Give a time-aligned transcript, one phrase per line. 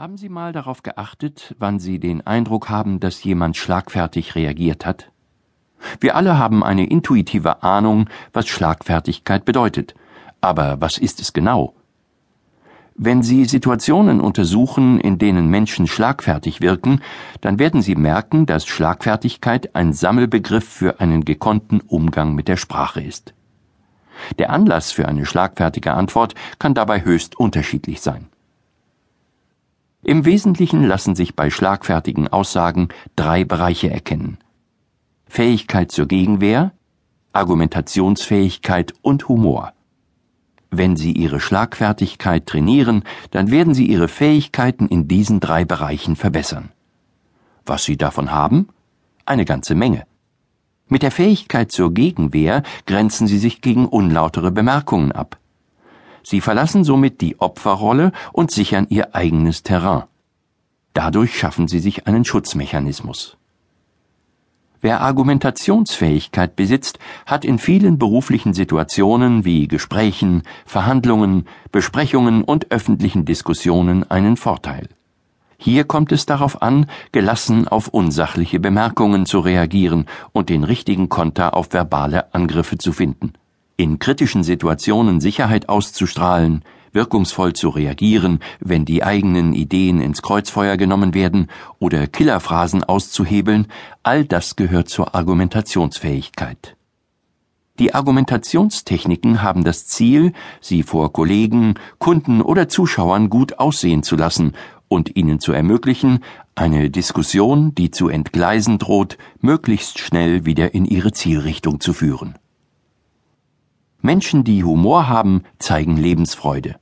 [0.00, 5.12] Haben Sie mal darauf geachtet, wann Sie den Eindruck haben, dass jemand schlagfertig reagiert hat?
[6.00, 9.94] Wir alle haben eine intuitive Ahnung, was Schlagfertigkeit bedeutet.
[10.40, 11.74] Aber was ist es genau?
[12.94, 17.02] Wenn Sie Situationen untersuchen, in denen Menschen schlagfertig wirken,
[17.42, 23.02] dann werden Sie merken, dass Schlagfertigkeit ein Sammelbegriff für einen gekonnten Umgang mit der Sprache
[23.02, 23.34] ist.
[24.38, 28.28] Der Anlass für eine schlagfertige Antwort kann dabei höchst unterschiedlich sein.
[30.02, 34.38] Im Wesentlichen lassen sich bei schlagfertigen Aussagen drei Bereiche erkennen.
[35.26, 36.72] Fähigkeit zur Gegenwehr,
[37.32, 39.72] Argumentationsfähigkeit und Humor.
[40.70, 46.70] Wenn Sie Ihre Schlagfertigkeit trainieren, dann werden Sie Ihre Fähigkeiten in diesen drei Bereichen verbessern.
[47.66, 48.68] Was Sie davon haben?
[49.26, 50.06] Eine ganze Menge.
[50.88, 55.39] Mit der Fähigkeit zur Gegenwehr grenzen Sie sich gegen unlautere Bemerkungen ab.
[56.22, 60.04] Sie verlassen somit die Opferrolle und sichern ihr eigenes Terrain.
[60.94, 63.36] Dadurch schaffen sie sich einen Schutzmechanismus.
[64.82, 74.10] Wer Argumentationsfähigkeit besitzt, hat in vielen beruflichen Situationen wie Gesprächen, Verhandlungen, Besprechungen und öffentlichen Diskussionen
[74.10, 74.88] einen Vorteil.
[75.58, 81.54] Hier kommt es darauf an, gelassen auf unsachliche Bemerkungen zu reagieren und den richtigen Konter
[81.54, 83.34] auf verbale Angriffe zu finden
[83.80, 91.14] in kritischen Situationen Sicherheit auszustrahlen, wirkungsvoll zu reagieren, wenn die eigenen Ideen ins Kreuzfeuer genommen
[91.14, 91.46] werden
[91.78, 93.68] oder Killerphrasen auszuhebeln,
[94.02, 96.76] all das gehört zur Argumentationsfähigkeit.
[97.78, 104.52] Die Argumentationstechniken haben das Ziel, sie vor Kollegen, Kunden oder Zuschauern gut aussehen zu lassen
[104.88, 106.22] und ihnen zu ermöglichen,
[106.54, 112.34] eine Diskussion, die zu entgleisen droht, möglichst schnell wieder in ihre Zielrichtung zu führen.
[114.02, 116.76] Menschen, die Humor haben, zeigen Lebensfreude.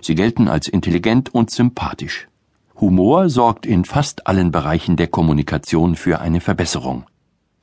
[0.00, 2.28] Sie gelten als intelligent und sympathisch.
[2.80, 7.04] Humor sorgt in fast allen Bereichen der Kommunikation für eine Verbesserung.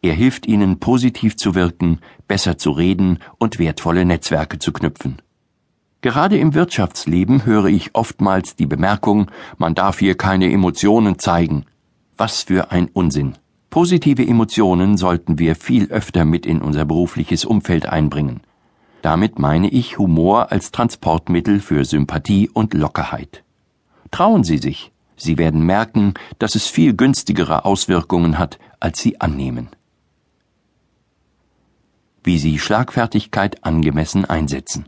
[0.02, 5.22] Er hilft ihnen, positiv zu wirken, besser zu reden und wertvolle Netzwerke zu knüpfen.
[6.02, 11.66] Gerade im Wirtschaftsleben höre ich oftmals die Bemerkung, man darf hier keine Emotionen zeigen.
[12.18, 13.36] Was für ein Unsinn.
[13.70, 18.42] Positive Emotionen sollten wir viel öfter mit in unser berufliches Umfeld einbringen.
[19.06, 23.44] Damit meine ich Humor als Transportmittel für Sympathie und Lockerheit.
[24.10, 29.68] Trauen Sie sich, Sie werden merken, dass es viel günstigere Auswirkungen hat, als Sie annehmen.
[32.24, 34.88] Wie Sie Schlagfertigkeit angemessen einsetzen.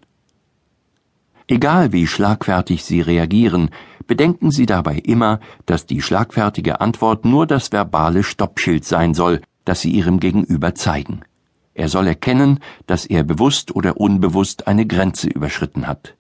[1.48, 3.70] Egal wie schlagfertig Sie reagieren,
[4.08, 9.82] bedenken Sie dabei immer, dass die schlagfertige Antwort nur das verbale Stoppschild sein soll, das
[9.82, 11.22] Sie Ihrem Gegenüber zeigen.
[11.78, 16.16] Er soll erkennen, dass er bewusst oder unbewusst eine Grenze überschritten hat.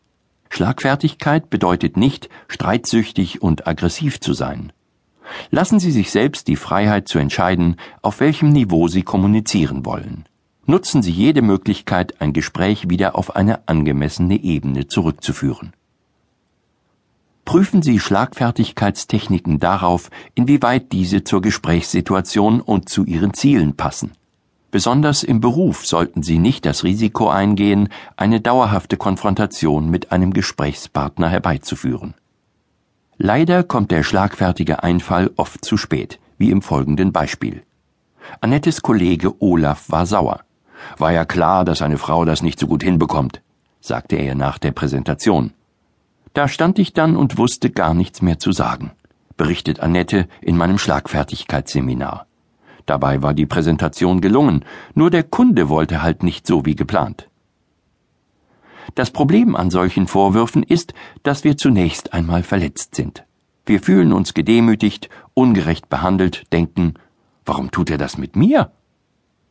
[0.50, 4.72] Schlagfertigkeit bedeutet nicht, streitsüchtig und aggressiv zu sein.
[5.50, 10.25] Lassen Sie sich selbst die Freiheit zu entscheiden, auf welchem Niveau Sie kommunizieren wollen.
[10.67, 15.73] Nutzen Sie jede Möglichkeit, ein Gespräch wieder auf eine angemessene Ebene zurückzuführen.
[17.46, 24.12] Prüfen Sie Schlagfertigkeitstechniken darauf, inwieweit diese zur Gesprächssituation und zu Ihren Zielen passen.
[24.69, 31.29] Besonders im Beruf sollten Sie nicht das Risiko eingehen, eine dauerhafte Konfrontation mit einem Gesprächspartner
[31.29, 32.16] herbeizuführen.
[33.17, 37.63] Leider kommt der schlagfertige Einfall oft zu spät, wie im folgenden Beispiel.
[38.41, 40.41] Annettes Kollege Olaf war sauer.
[40.97, 43.41] War ja klar, dass eine Frau das nicht so gut hinbekommt,
[43.79, 45.53] sagte er nach der Präsentation.
[46.34, 48.91] Da stand ich dann und wusste gar nichts mehr zu sagen,
[49.38, 52.27] berichtet Annette in meinem Schlagfertigkeitsseminar.
[52.88, 54.66] Dabei war die Präsentation gelungen,
[54.96, 57.30] nur der Kunde wollte halt nicht so wie geplant.
[58.96, 63.26] Das Problem an solchen Vorwürfen ist, dass wir zunächst einmal verletzt sind.
[63.66, 66.94] Wir fühlen uns gedemütigt, ungerecht behandelt, denken,
[67.46, 68.72] warum tut er das mit mir?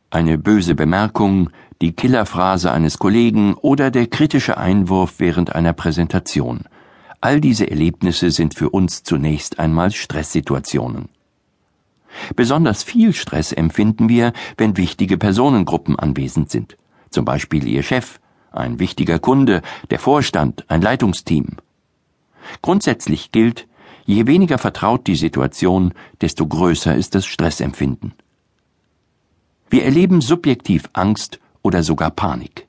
[0.09, 6.61] Eine böse Bemerkung, die Killerphrase eines Kollegen oder der kritische Einwurf während einer Präsentation.
[7.21, 11.09] All diese Erlebnisse sind für uns zunächst einmal Stresssituationen.
[12.35, 16.77] Besonders viel Stress empfinden wir, wenn wichtige Personengruppen anwesend sind,
[17.09, 18.19] zum Beispiel Ihr Chef,
[18.51, 21.57] ein wichtiger Kunde, der Vorstand, ein Leitungsteam.
[22.61, 23.67] Grundsätzlich gilt,
[24.05, 28.13] je weniger vertraut die Situation, desto größer ist das Stressempfinden.
[29.69, 32.67] Wir erleben subjektiv Angst oder sogar Panik.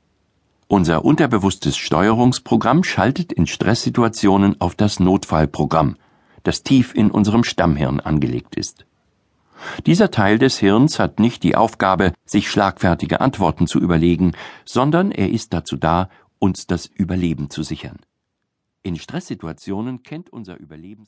[0.66, 5.96] Unser unterbewusstes Steuerungsprogramm schaltet in Stresssituationen auf das Notfallprogramm,
[6.42, 8.84] das tief in unserem Stammhirn angelegt ist.
[9.86, 14.32] Dieser Teil des Hirns hat nicht die Aufgabe, sich schlagfertige Antworten zu überlegen,
[14.64, 16.08] sondern er ist dazu da,
[16.38, 17.98] uns das Überleben zu sichern.
[18.82, 21.06] In Stresssituationen kennt unser Überlebens